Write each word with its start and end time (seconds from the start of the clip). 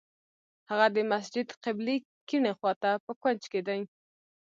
هغه 0.69 0.87
د 0.95 0.97
مسجد 1.11 1.47
قبلې 1.63 1.95
کیڼې 2.27 2.51
خوا 2.57 2.71
ته 2.81 2.89
په 3.05 3.11
کونج 3.21 3.41
کې 3.51 3.61
دی. 3.67 3.81